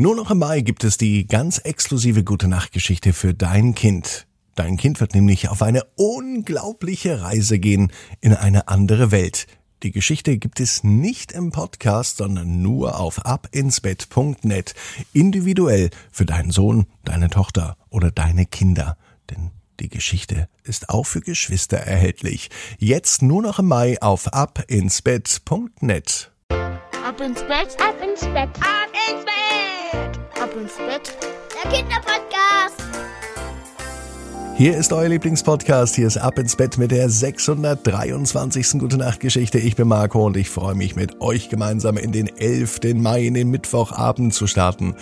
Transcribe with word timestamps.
Nur 0.00 0.14
noch 0.14 0.30
im 0.30 0.38
Mai 0.38 0.60
gibt 0.60 0.84
es 0.84 0.96
die 0.96 1.26
ganz 1.26 1.58
exklusive 1.58 2.22
Gute 2.22 2.46
Nacht 2.46 2.70
Geschichte 2.70 3.12
für 3.12 3.34
dein 3.34 3.74
Kind. 3.74 4.28
Dein 4.54 4.76
Kind 4.76 5.00
wird 5.00 5.12
nämlich 5.12 5.48
auf 5.48 5.60
eine 5.60 5.82
unglaubliche 5.96 7.20
Reise 7.20 7.58
gehen 7.58 7.90
in 8.20 8.32
eine 8.32 8.68
andere 8.68 9.10
Welt. 9.10 9.48
Die 9.82 9.90
Geschichte 9.90 10.38
gibt 10.38 10.60
es 10.60 10.84
nicht 10.84 11.32
im 11.32 11.50
Podcast, 11.50 12.18
sondern 12.18 12.62
nur 12.62 13.00
auf 13.00 13.26
abinsbett.net. 13.26 14.76
Individuell 15.12 15.90
für 16.12 16.26
deinen 16.26 16.52
Sohn, 16.52 16.86
deine 17.04 17.28
Tochter 17.28 17.76
oder 17.90 18.12
deine 18.12 18.46
Kinder. 18.46 18.96
Denn 19.30 19.50
die 19.80 19.88
Geschichte 19.88 20.48
ist 20.62 20.90
auch 20.90 21.06
für 21.06 21.22
Geschwister 21.22 21.78
erhältlich. 21.78 22.50
Jetzt 22.78 23.20
nur 23.20 23.42
noch 23.42 23.58
im 23.58 23.66
Mai 23.66 24.00
auf 24.00 24.32
abinsbett.net. 24.32 26.30
Ab 27.04 27.20
ins 27.20 27.40
Bett, 27.40 27.76
ab 27.80 27.96
ins 28.00 28.20
Bett, 28.20 28.36
ab 28.36 28.38
ins 28.38 28.44
Bett, 28.44 28.48
ab 28.60 28.90
ins 29.10 29.24
Bett. 29.24 29.77
Der 30.58 31.70
Kinderpodcast. 31.70 32.82
Hier 34.56 34.76
ist 34.76 34.92
euer 34.92 35.08
Lieblingspodcast. 35.08 35.94
Hier 35.94 36.08
ist 36.08 36.16
Ab 36.16 36.36
ins 36.36 36.56
Bett 36.56 36.78
mit 36.78 36.90
der 36.90 37.08
623. 37.08 38.80
Gute 38.80 38.96
Nacht 38.96 39.20
Geschichte. 39.20 39.60
Ich 39.60 39.76
bin 39.76 39.86
Marco 39.86 40.26
und 40.26 40.36
ich 40.36 40.50
freue 40.50 40.74
mich 40.74 40.96
mit 40.96 41.20
euch 41.20 41.48
gemeinsam 41.48 41.96
in 41.96 42.10
den 42.10 42.26
11. 42.26 42.80
Mai, 42.94 43.26
in 43.26 43.34
den 43.34 43.50
Mittwochabend 43.50 44.34
zu 44.34 44.48
starten. 44.48 44.96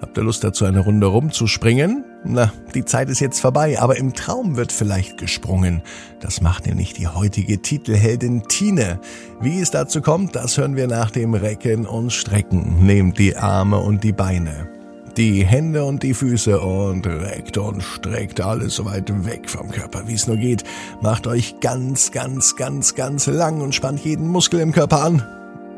Habt 0.00 0.16
ihr 0.16 0.24
Lust 0.24 0.44
dazu, 0.44 0.64
eine 0.64 0.80
Runde 0.80 1.08
rumzuspringen? 1.08 2.06
Na, 2.24 2.52
die 2.74 2.84
Zeit 2.84 3.08
ist 3.08 3.20
jetzt 3.20 3.40
vorbei, 3.40 3.80
aber 3.80 3.96
im 3.96 4.12
Traum 4.12 4.56
wird 4.56 4.72
vielleicht 4.72 5.16
gesprungen. 5.16 5.82
Das 6.20 6.42
macht 6.42 6.66
nämlich 6.66 6.92
die 6.92 7.08
heutige 7.08 7.62
Titelheldin 7.62 8.42
Tine. 8.42 9.00
Wie 9.40 9.58
es 9.58 9.70
dazu 9.70 10.02
kommt, 10.02 10.36
das 10.36 10.58
hören 10.58 10.76
wir 10.76 10.86
nach 10.86 11.10
dem 11.10 11.34
Recken 11.34 11.86
und 11.86 12.12
Strecken. 12.12 12.84
Nehmt 12.84 13.18
die 13.18 13.36
Arme 13.36 13.78
und 13.78 14.04
die 14.04 14.12
Beine, 14.12 14.68
die 15.16 15.46
Hände 15.46 15.84
und 15.84 16.02
die 16.02 16.12
Füße 16.12 16.60
und 16.60 17.06
reckt 17.06 17.56
und 17.56 17.82
streckt 17.82 18.42
alles 18.42 18.74
so 18.74 18.84
weit 18.84 19.10
weg 19.24 19.48
vom 19.48 19.70
Körper, 19.70 20.06
wie 20.06 20.14
es 20.14 20.26
nur 20.26 20.36
geht. 20.36 20.62
Macht 21.00 21.26
euch 21.26 21.58
ganz, 21.60 22.12
ganz, 22.12 22.54
ganz, 22.54 22.94
ganz 22.94 23.26
lang 23.28 23.62
und 23.62 23.74
spannt 23.74 24.04
jeden 24.04 24.28
Muskel 24.28 24.60
im 24.60 24.72
Körper 24.72 25.02
an. 25.02 25.26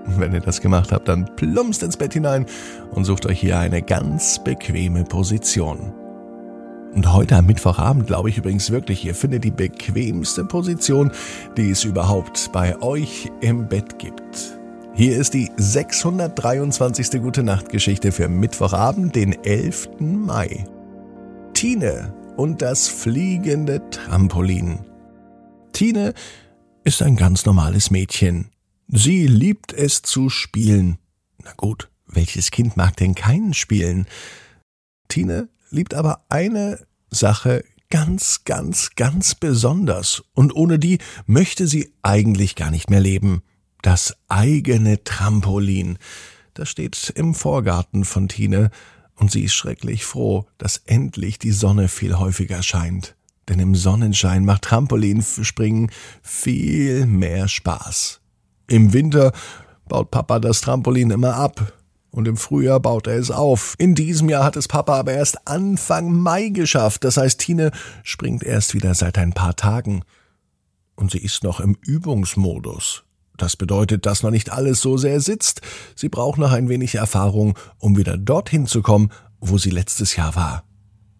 Wenn 0.06 0.34
ihr 0.34 0.40
das 0.40 0.60
gemacht 0.60 0.90
habt, 0.90 1.06
dann 1.06 1.30
plumpst 1.36 1.84
ins 1.84 1.96
Bett 1.96 2.14
hinein 2.14 2.46
und 2.90 3.04
sucht 3.04 3.26
euch 3.26 3.38
hier 3.38 3.60
eine 3.60 3.80
ganz 3.80 4.42
bequeme 4.42 5.04
Position. 5.04 6.01
Und 6.94 7.10
heute 7.10 7.36
am 7.36 7.46
Mittwochabend 7.46 8.06
glaube 8.06 8.28
ich 8.28 8.36
übrigens 8.36 8.70
wirklich, 8.70 9.04
ihr 9.04 9.14
findet 9.14 9.44
die 9.44 9.50
bequemste 9.50 10.44
Position, 10.44 11.10
die 11.56 11.70
es 11.70 11.84
überhaupt 11.84 12.50
bei 12.52 12.80
euch 12.82 13.30
im 13.40 13.66
Bett 13.66 13.98
gibt. 13.98 14.58
Hier 14.94 15.16
ist 15.16 15.32
die 15.32 15.50
623. 15.56 17.22
Gute 17.22 17.42
Nacht 17.42 17.70
Geschichte 17.70 18.12
für 18.12 18.28
Mittwochabend, 18.28 19.16
den 19.16 19.32
11. 19.42 19.88
Mai. 20.00 20.66
Tine 21.54 22.14
und 22.36 22.60
das 22.60 22.88
fliegende 22.88 23.88
Trampolin. 23.88 24.80
Tine 25.72 26.12
ist 26.84 27.00
ein 27.00 27.16
ganz 27.16 27.46
normales 27.46 27.90
Mädchen. 27.90 28.50
Sie 28.88 29.26
liebt 29.26 29.72
es 29.72 30.02
zu 30.02 30.28
spielen. 30.28 30.98
Na 31.42 31.52
gut, 31.56 31.88
welches 32.06 32.50
Kind 32.50 32.76
mag 32.76 32.96
denn 32.98 33.14
keinen 33.14 33.54
spielen? 33.54 34.06
Tine 35.08 35.48
liebt 35.72 35.94
aber 35.94 36.24
eine 36.28 36.78
Sache 37.10 37.64
ganz, 37.90 38.44
ganz, 38.44 38.90
ganz 38.94 39.34
besonders, 39.34 40.22
und 40.34 40.54
ohne 40.54 40.78
die 40.78 40.98
möchte 41.26 41.66
sie 41.66 41.92
eigentlich 42.02 42.54
gar 42.56 42.70
nicht 42.70 42.88
mehr 42.88 43.00
leben. 43.00 43.42
Das 43.82 44.16
eigene 44.28 45.02
Trampolin. 45.04 45.98
Das 46.54 46.68
steht 46.68 47.12
im 47.16 47.34
Vorgarten 47.34 48.04
von 48.04 48.28
Tine, 48.28 48.70
und 49.16 49.30
sie 49.30 49.44
ist 49.44 49.54
schrecklich 49.54 50.04
froh, 50.04 50.46
dass 50.58 50.78
endlich 50.86 51.38
die 51.38 51.52
Sonne 51.52 51.88
viel 51.88 52.18
häufiger 52.18 52.62
scheint. 52.62 53.14
Denn 53.48 53.58
im 53.58 53.74
Sonnenschein 53.74 54.44
macht 54.44 54.62
Trampolinspringen 54.62 55.90
viel 56.22 57.06
mehr 57.06 57.46
Spaß. 57.46 58.20
Im 58.68 58.92
Winter 58.92 59.32
baut 59.86 60.10
Papa 60.10 60.38
das 60.38 60.60
Trampolin 60.62 61.10
immer 61.10 61.34
ab 61.36 61.72
und 62.12 62.28
im 62.28 62.36
Frühjahr 62.36 62.78
baut 62.78 63.06
er 63.06 63.16
es 63.16 63.30
auf. 63.30 63.74
In 63.78 63.94
diesem 63.94 64.28
Jahr 64.28 64.44
hat 64.44 64.56
es 64.56 64.68
Papa 64.68 64.98
aber 64.98 65.14
erst 65.14 65.48
Anfang 65.48 66.12
Mai 66.12 66.50
geschafft. 66.50 67.04
Das 67.04 67.16
heißt, 67.16 67.40
Tine 67.40 67.72
springt 68.04 68.44
erst 68.44 68.74
wieder 68.74 68.94
seit 68.94 69.18
ein 69.18 69.32
paar 69.32 69.56
Tagen. 69.56 70.04
Und 70.94 71.10
sie 71.10 71.18
ist 71.18 71.42
noch 71.42 71.58
im 71.58 71.76
Übungsmodus. 71.80 73.04
Das 73.38 73.56
bedeutet, 73.56 74.04
dass 74.04 74.22
noch 74.22 74.30
nicht 74.30 74.52
alles 74.52 74.82
so 74.82 74.98
sehr 74.98 75.20
sitzt. 75.20 75.62
Sie 75.96 76.10
braucht 76.10 76.38
noch 76.38 76.52
ein 76.52 76.68
wenig 76.68 76.94
Erfahrung, 76.94 77.58
um 77.78 77.96
wieder 77.96 78.18
dorthin 78.18 78.66
zu 78.66 78.82
kommen, 78.82 79.10
wo 79.40 79.56
sie 79.56 79.70
letztes 79.70 80.14
Jahr 80.14 80.36
war. 80.36 80.64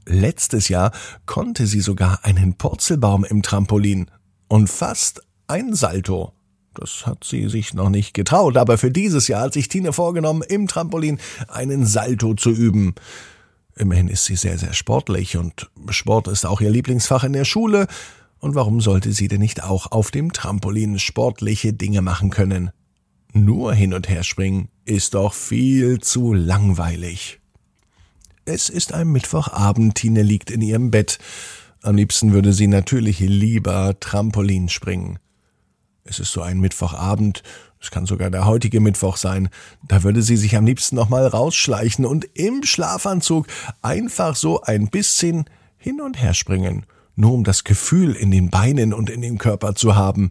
Letztes 0.04 0.68
Jahr 0.68 0.92
konnte 1.24 1.66
sie 1.66 1.80
sogar 1.80 2.24
einen 2.24 2.54
Purzelbaum 2.54 3.24
im 3.24 3.42
Trampolin 3.42 4.10
und 4.46 4.68
fast 4.68 5.22
ein 5.46 5.74
Salto. 5.74 6.34
Das 6.74 7.06
hat 7.06 7.24
sie 7.24 7.48
sich 7.48 7.74
noch 7.74 7.90
nicht 7.90 8.14
getraut, 8.14 8.56
aber 8.56 8.78
für 8.78 8.90
dieses 8.90 9.28
Jahr 9.28 9.42
hat 9.42 9.52
sich 9.52 9.68
Tine 9.68 9.92
vorgenommen, 9.92 10.42
im 10.42 10.68
Trampolin 10.68 11.18
einen 11.48 11.84
Salto 11.84 12.34
zu 12.34 12.50
üben. 12.50 12.94
Immerhin 13.76 14.08
ist 14.08 14.24
sie 14.24 14.36
sehr, 14.36 14.58
sehr 14.58 14.72
sportlich 14.72 15.36
und 15.36 15.70
Sport 15.90 16.28
ist 16.28 16.44
auch 16.44 16.60
ihr 16.60 16.70
Lieblingsfach 16.70 17.24
in 17.24 17.32
der 17.32 17.44
Schule. 17.44 17.86
Und 18.38 18.54
warum 18.54 18.80
sollte 18.80 19.12
sie 19.12 19.28
denn 19.28 19.40
nicht 19.40 19.62
auch 19.62 19.92
auf 19.92 20.10
dem 20.10 20.32
Trampolin 20.32 20.98
sportliche 20.98 21.72
Dinge 21.72 22.02
machen 22.02 22.30
können? 22.30 22.70
Nur 23.32 23.72
hin 23.72 23.94
und 23.94 24.08
her 24.08 24.24
springen 24.24 24.68
ist 24.84 25.14
doch 25.14 25.32
viel 25.32 26.00
zu 26.00 26.34
langweilig. 26.34 27.40
Es 28.44 28.68
ist 28.68 28.92
ein 28.92 29.08
Mittwochabend, 29.08 29.94
Tine 29.94 30.22
liegt 30.22 30.50
in 30.50 30.60
ihrem 30.60 30.90
Bett. 30.90 31.18
Am 31.82 31.96
liebsten 31.96 32.32
würde 32.32 32.52
sie 32.52 32.66
natürlich 32.66 33.20
lieber 33.20 33.98
Trampolin 34.00 34.68
springen. 34.68 35.18
Es 36.04 36.18
ist 36.18 36.32
so 36.32 36.42
ein 36.42 36.58
Mittwochabend, 36.58 37.42
es 37.80 37.90
kann 37.90 38.06
sogar 38.06 38.30
der 38.30 38.44
heutige 38.44 38.80
Mittwoch 38.80 39.16
sein, 39.16 39.48
da 39.86 40.02
würde 40.02 40.22
sie 40.22 40.36
sich 40.36 40.56
am 40.56 40.66
liebsten 40.66 40.96
nochmal 40.96 41.26
rausschleichen 41.26 42.04
und 42.04 42.26
im 42.34 42.64
Schlafanzug 42.64 43.46
einfach 43.82 44.34
so 44.34 44.62
ein 44.62 44.88
bisschen 44.88 45.44
hin 45.76 46.00
und 46.00 46.20
her 46.20 46.34
springen, 46.34 46.86
nur 47.14 47.32
um 47.32 47.44
das 47.44 47.62
Gefühl 47.62 48.14
in 48.14 48.32
den 48.32 48.50
Beinen 48.50 48.92
und 48.92 49.10
in 49.10 49.22
dem 49.22 49.38
Körper 49.38 49.74
zu 49.74 49.94
haben. 49.94 50.30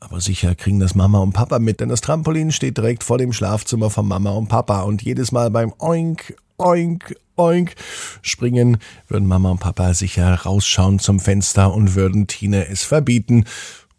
Aber 0.00 0.20
sicher 0.20 0.54
kriegen 0.54 0.80
das 0.80 0.94
Mama 0.94 1.18
und 1.18 1.32
Papa 1.32 1.58
mit, 1.58 1.80
denn 1.80 1.88
das 1.88 2.00
Trampolin 2.00 2.52
steht 2.52 2.76
direkt 2.76 3.02
vor 3.02 3.18
dem 3.18 3.32
Schlafzimmer 3.32 3.90
von 3.90 4.06
Mama 4.06 4.30
und 4.30 4.48
Papa. 4.48 4.82
Und 4.82 5.02
jedes 5.02 5.32
Mal 5.32 5.50
beim 5.50 5.72
Oink, 5.78 6.36
Oink, 6.58 7.16
Oink 7.36 7.74
springen 8.22 8.76
würden 9.08 9.26
Mama 9.26 9.50
und 9.50 9.60
Papa 9.60 9.94
sicher 9.94 10.34
rausschauen 10.34 10.98
zum 10.98 11.18
Fenster 11.18 11.72
und 11.72 11.94
würden 11.94 12.26
Tine 12.26 12.68
es 12.68 12.84
verbieten 12.84 13.46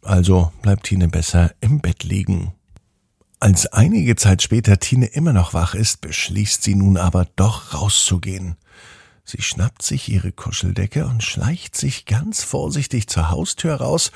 also 0.07 0.51
bleibt 0.61 0.85
Tine 0.85 1.07
besser 1.07 1.53
im 1.59 1.79
Bett 1.81 2.03
liegen. 2.03 2.53
Als 3.39 3.67
einige 3.67 4.15
Zeit 4.15 4.41
später 4.41 4.79
Tine 4.79 5.07
immer 5.07 5.33
noch 5.33 5.53
wach 5.53 5.75
ist, 5.75 6.01
beschließt 6.01 6.63
sie 6.63 6.75
nun 6.75 6.97
aber 6.97 7.27
doch 7.35 7.73
rauszugehen. 7.73 8.55
Sie 9.23 9.41
schnappt 9.41 9.83
sich 9.83 10.09
ihre 10.09 10.31
Kuscheldecke 10.31 11.05
und 11.05 11.21
schleicht 11.21 11.75
sich 11.75 12.05
ganz 12.05 12.43
vorsichtig 12.43 13.07
zur 13.07 13.29
Haustür 13.29 13.75
raus 13.75 14.11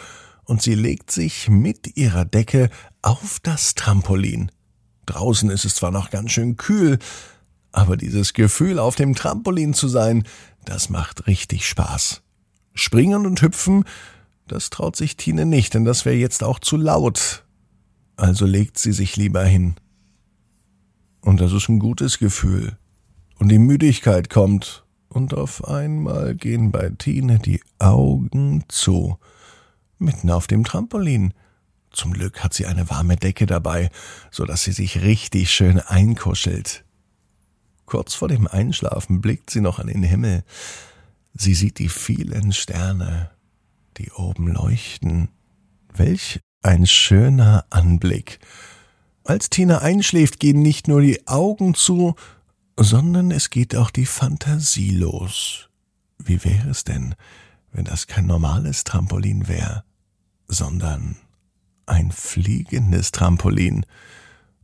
und 0.46 0.62
sie 0.62 0.74
legt 0.74 1.12
sich 1.12 1.50
mit 1.50 1.97
ihrer 1.97 2.25
Decke 2.25 2.69
auf 3.01 3.40
das 3.44 3.75
Trampolin. 3.75 4.51
Draußen 5.06 5.50
ist 5.50 5.66
es 5.66 5.75
zwar 5.75 5.91
noch 5.91 6.09
ganz 6.09 6.31
schön 6.31 6.56
kühl, 6.57 6.97
aber 7.72 7.97
dieses 7.97 8.34
Gefühl, 8.34 8.80
auf 8.80 8.96
dem 8.96 9.16
Trampolin 9.16 9.74
zu 9.74 9.88
sein, 9.88 10.24
das 10.66 10.90
macht 10.90 11.28
richtig 11.28 11.68
Spaß. 11.68 12.22
Springen 12.74 13.25
und 13.25 13.41
hüpfen, 13.41 13.85
das 14.51 14.69
traut 14.69 14.95
sich 14.95 15.16
Tine 15.16 15.45
nicht, 15.45 15.73
denn 15.73 15.85
das 15.85 16.06
wäre 16.06 16.16
jetzt 16.16 16.44
auch 16.44 16.59
zu 16.59 16.75
laut. 16.75 17.45
Also 18.17 18.45
legt 18.45 18.78
sie 18.78 18.91
sich 18.91 19.16
lieber 19.16 19.44
hin. 19.44 19.75
Und 21.22 21.39
das 21.39 21.53
ist 21.53 21.69
ein 21.69 21.79
gutes 21.79 22.19
Gefühl. 22.19 22.78
Und 23.39 23.50
die 23.50 23.59
Müdigkeit 23.59 24.30
kommt, 24.30 24.86
und 25.07 25.33
auf 25.33 25.68
einmal 25.68 26.36
gehen 26.36 26.71
bei 26.71 26.89
Tine 26.89 27.39
die 27.39 27.62
Augen 27.80 28.63
zu. 28.69 29.18
Mitten 29.98 30.30
auf 30.30 30.48
dem 30.48 30.63
Trampolin. 30.63 31.33
Zum 31.92 32.13
Glück 32.13 32.44
hat 32.44 32.53
sie 32.53 32.65
eine 32.65 32.89
warme 32.89 33.18
Decke 33.18 33.45
dabei, 33.45 33.89
so 34.31 34.45
dass 34.45 34.63
sie 34.63 34.71
sich 34.71 35.01
richtig 35.01 35.51
schön 35.51 35.80
einkuschelt. 35.80 36.86
Kurz 37.86 38.13
vor 38.13 38.30
dem 38.30 38.48
Einschlafen 38.48 39.19
blickt 39.19 39.50
sie 39.50 39.59
noch 39.59 39.80
an 39.80 39.88
den 39.88 40.03
Himmel. 40.03 40.44
Sie 41.33 41.53
sieht 41.53 41.80
die 41.80 41.89
vielen 41.89 42.53
Sterne 42.53 43.31
die 43.97 44.11
oben 44.11 44.47
leuchten. 44.47 45.29
Welch 45.93 46.39
ein 46.61 46.85
schöner 46.85 47.65
Anblick. 47.69 48.39
Als 49.23 49.49
Tina 49.49 49.79
einschläft, 49.79 50.39
gehen 50.39 50.61
nicht 50.61 50.88
nur 50.88 51.01
die 51.01 51.27
Augen 51.27 51.73
zu, 51.73 52.15
sondern 52.77 53.31
es 53.31 53.49
geht 53.49 53.75
auch 53.75 53.91
die 53.91 54.05
Fantasie 54.05 54.91
los. 54.91 55.69
Wie 56.17 56.43
wäre 56.43 56.69
es 56.69 56.83
denn, 56.83 57.15
wenn 57.71 57.85
das 57.85 58.07
kein 58.07 58.25
normales 58.25 58.83
Trampolin 58.83 59.47
wäre, 59.47 59.83
sondern 60.47 61.17
ein 61.85 62.11
fliegendes 62.11 63.11
Trampolin? 63.11 63.85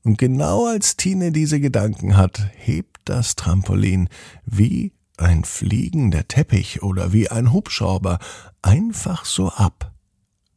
Und 0.03 0.17
genau 0.17 0.67
als 0.67 0.97
Tine 0.97 1.31
diese 1.31 1.59
Gedanken 1.59 2.15
hat, 2.15 2.49
hebt 2.55 2.97
das 3.05 3.35
Trampolin 3.35 4.09
wie 4.45 4.93
ein 5.17 5.43
fliegender 5.43 6.27
Teppich 6.27 6.83
oder 6.83 7.11
wie 7.13 7.29
ein 7.29 7.51
Hubschrauber 7.51 8.19
einfach 8.61 9.25
so 9.25 9.49
ab, 9.49 9.93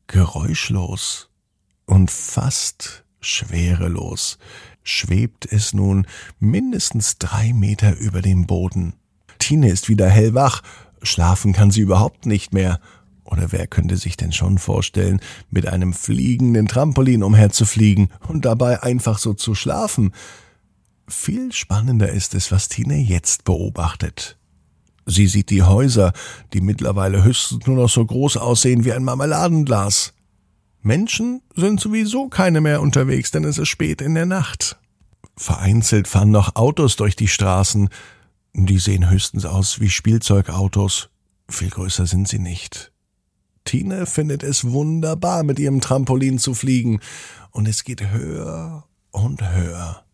geräuschlos 0.06 1.30
und 1.86 2.10
fast 2.10 3.04
schwerelos 3.20 4.38
schwebt 4.82 5.46
es 5.50 5.72
nun 5.72 6.06
mindestens 6.38 7.18
drei 7.18 7.52
Meter 7.52 7.96
über 7.96 8.22
dem 8.22 8.46
Boden. 8.46 8.94
Tine 9.38 9.70
ist 9.70 9.88
wieder 9.88 10.08
hellwach, 10.08 10.62
schlafen 11.02 11.52
kann 11.52 11.70
sie 11.70 11.80
überhaupt 11.80 12.26
nicht 12.26 12.52
mehr. 12.52 12.80
Oder 13.24 13.52
wer 13.52 13.66
könnte 13.66 13.96
sich 13.96 14.16
denn 14.16 14.32
schon 14.32 14.58
vorstellen, 14.58 15.20
mit 15.50 15.66
einem 15.66 15.92
fliegenden 15.92 16.66
Trampolin 16.66 17.22
umherzufliegen 17.22 18.10
und 18.26 18.44
dabei 18.44 18.82
einfach 18.82 19.18
so 19.18 19.34
zu 19.34 19.54
schlafen? 19.54 20.12
Viel 21.06 21.52
spannender 21.52 22.10
ist 22.10 22.34
es, 22.34 22.50
was 22.50 22.68
Tine 22.68 22.96
jetzt 22.96 23.44
beobachtet. 23.44 24.39
Sie 25.10 25.26
sieht 25.26 25.50
die 25.50 25.62
Häuser, 25.62 26.12
die 26.52 26.60
mittlerweile 26.60 27.24
höchstens 27.24 27.66
nur 27.66 27.76
noch 27.76 27.90
so 27.90 28.04
groß 28.04 28.36
aussehen 28.36 28.84
wie 28.84 28.92
ein 28.92 29.04
Marmeladenglas. 29.04 30.14
Menschen 30.82 31.42
sind 31.54 31.80
sowieso 31.80 32.28
keine 32.28 32.60
mehr 32.60 32.80
unterwegs, 32.80 33.30
denn 33.30 33.44
es 33.44 33.58
ist 33.58 33.68
spät 33.68 34.00
in 34.00 34.14
der 34.14 34.26
Nacht. 34.26 34.78
Vereinzelt 35.36 36.08
fahren 36.08 36.30
noch 36.30 36.56
Autos 36.56 36.96
durch 36.96 37.16
die 37.16 37.28
Straßen. 37.28 37.88
Die 38.54 38.78
sehen 38.78 39.10
höchstens 39.10 39.44
aus 39.44 39.80
wie 39.80 39.90
Spielzeugautos. 39.90 41.10
Viel 41.48 41.70
größer 41.70 42.06
sind 42.06 42.28
sie 42.28 42.38
nicht. 42.38 42.92
Tine 43.64 44.06
findet 44.06 44.42
es 44.42 44.70
wunderbar, 44.70 45.42
mit 45.42 45.58
ihrem 45.58 45.80
Trampolin 45.80 46.38
zu 46.38 46.54
fliegen, 46.54 47.00
und 47.50 47.66
es 47.68 47.84
geht 47.84 48.10
höher 48.10 48.84
und 49.10 49.42
höher. 49.54 50.04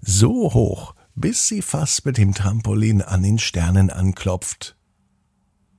So 0.00 0.52
hoch, 0.52 0.94
bis 1.14 1.46
sie 1.46 1.62
fast 1.62 2.04
mit 2.04 2.18
dem 2.18 2.34
Trampolin 2.34 3.02
an 3.02 3.22
den 3.22 3.38
Sternen 3.38 3.90
anklopft. 3.90 4.76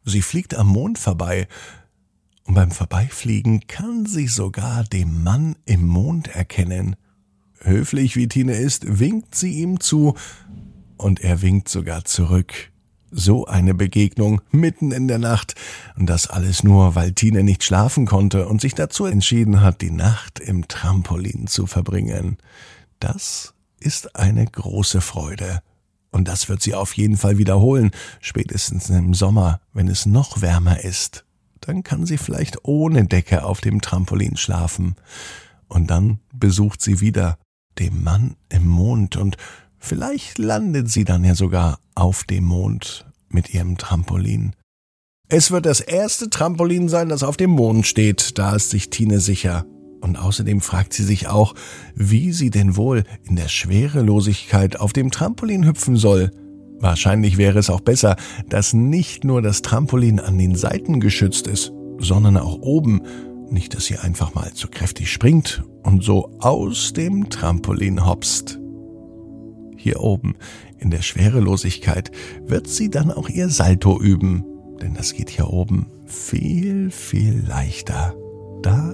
Sie 0.06 0.22
fliegt 0.22 0.56
am 0.56 0.68
Mond 0.68 1.00
vorbei, 1.00 1.48
und 2.44 2.54
beim 2.54 2.70
Vorbeifliegen 2.70 3.66
kann 3.68 4.06
sie 4.06 4.28
sogar 4.28 4.84
den 4.84 5.24
Mann 5.24 5.56
im 5.66 5.88
Mond 5.88 6.28
erkennen. 6.28 6.96
Höflich 7.60 8.16
wie 8.16 8.28
Tine 8.28 8.56
ist, 8.56 9.00
winkt 9.00 9.34
sie 9.34 9.62
ihm 9.62 9.80
zu, 9.80 10.16
und 10.98 11.22
er 11.22 11.42
winkt 11.42 11.70
sogar 11.70 12.06
zurück. 12.06 12.54
So 13.10 13.46
eine 13.46 13.74
Begegnung 13.74 14.42
mitten 14.52 14.92
in 14.92 15.08
der 15.08 15.18
Nacht, 15.18 15.56
und 15.96 16.06
das 16.06 16.28
alles 16.28 16.64
nur, 16.64 16.94
weil 16.94 17.14
Tine 17.14 17.44
nicht 17.44 17.64
schlafen 17.64 18.06
konnte 18.06 18.48
und 18.48 18.62
sich 18.62 18.76
dazu 18.76 19.06
entschieden 19.06 19.62
hat, 19.62 19.82
die 19.82 19.92
Nacht 19.92 20.40
im 20.40 20.68
Trampolin 20.68 21.48
zu 21.48 21.66
verbringen. 21.66 22.38
Das 23.00 23.55
ist 23.86 24.16
eine 24.16 24.46
große 24.46 25.00
Freude. 25.00 25.62
Und 26.12 26.28
das 26.28 26.50
wird 26.50 26.62
sie 26.62 26.74
auf 26.74 26.94
jeden 26.94 27.18
Fall 27.18 27.38
wiederholen, 27.38 27.92
spätestens 28.20 28.90
im 28.90 29.14
Sommer, 29.14 29.62
wenn 29.74 29.88
es 29.88 30.06
noch 30.06 30.42
wärmer 30.42 30.84
ist. 30.84 31.26
Dann 31.62 31.84
kann 31.84 32.06
sie 32.06 32.18
vielleicht 32.18 32.64
ohne 32.64 33.06
Decke 33.06 33.44
auf 33.44 33.62
dem 33.62 33.82
Trampolin 33.82 34.38
schlafen. 34.38 34.96
Und 35.68 35.90
dann 35.90 36.20
besucht 36.34 36.82
sie 36.82 37.00
wieder 37.00 37.38
den 37.78 38.04
Mann 38.04 38.36
im 38.50 38.68
Mond 38.68 39.18
und 39.18 39.38
vielleicht 39.78 40.38
landet 40.38 40.90
sie 40.90 41.04
dann 41.04 41.24
ja 41.24 41.36
sogar 41.36 41.80
auf 41.96 42.24
dem 42.24 42.46
Mond 42.46 43.06
mit 43.30 43.54
ihrem 43.54 43.78
Trampolin. 43.78 44.56
Es 45.28 45.52
wird 45.52 45.66
das 45.66 45.82
erste 45.82 46.30
Trampolin 46.30 46.88
sein, 46.88 47.10
das 47.10 47.24
auf 47.24 47.36
dem 47.36 47.50
Mond 47.50 47.88
steht, 47.88 48.38
da 48.38 48.56
ist 48.56 48.70
sich 48.70 48.90
Tine 48.90 49.20
sicher. 49.20 49.66
Und 50.06 50.19
außerdem 50.19 50.62
fragt 50.62 50.94
sie 50.94 51.04
sich 51.04 51.30
auch, 51.30 51.56
wie 51.96 52.31
sie 52.31 52.52
denn 52.52 52.78
wohl 52.78 53.06
in 53.28 53.36
der 53.36 53.48
Schwerelosigkeit 53.48 54.80
auf 54.80 54.94
dem 54.94 55.10
Trampolin 55.10 55.66
hüpfen 55.66 55.98
soll. 55.98 56.30
Wahrscheinlich 56.80 57.38
wäre 57.38 57.57
es 57.57 57.72
auch 57.72 57.81
besser, 57.81 58.16
dass 58.48 58.74
nicht 58.74 59.24
nur 59.24 59.42
das 59.42 59.63
Trampolin 59.63 60.19
an 60.19 60.38
den 60.38 60.54
Seiten 60.54 61.00
geschützt 61.00 61.48
ist, 61.48 61.74
sondern 61.98 62.38
auch 62.38 62.62
oben. 62.62 63.02
Nicht, 63.50 63.74
dass 63.74 63.86
sie 63.86 63.98
einfach 63.98 64.36
mal 64.36 64.54
zu 64.54 64.68
kräftig 64.68 65.12
springt 65.12 65.63
und 65.81 66.04
so 66.04 66.38
aus 66.40 66.94
dem 66.94 67.31
Trampolin 67.31 68.06
hopst. 68.06 68.60
Hier 69.75 70.01
oben 70.01 70.36
in 70.78 70.92
der 70.92 71.01
Schwerelosigkeit 71.01 72.12
wird 72.46 72.68
sie 72.68 72.92
dann 72.92 73.10
auch 73.10 73.28
ihr 73.28 73.50
Salto 73.50 74.00
üben, 74.00 74.46
denn 74.84 74.94
das 74.94 75.13
geht 75.13 75.31
hier 75.31 75.50
oben 75.50 75.88
viel, 76.06 76.92
viel 76.92 77.44
leichter. 77.48 78.13
Da 78.62 78.94